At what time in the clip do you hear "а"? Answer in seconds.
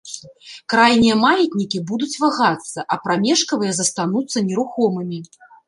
2.97-2.99